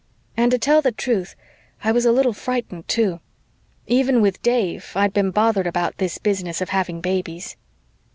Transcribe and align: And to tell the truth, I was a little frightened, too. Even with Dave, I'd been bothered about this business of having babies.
And 0.35 0.49
to 0.49 0.57
tell 0.57 0.81
the 0.81 0.91
truth, 0.91 1.35
I 1.83 1.91
was 1.91 2.05
a 2.05 2.11
little 2.11 2.33
frightened, 2.33 2.87
too. 2.87 3.19
Even 3.85 4.19
with 4.19 4.41
Dave, 4.41 4.91
I'd 4.95 5.13
been 5.13 5.29
bothered 5.29 5.67
about 5.67 5.99
this 5.99 6.17
business 6.17 6.59
of 6.59 6.69
having 6.69 7.01
babies. 7.01 7.55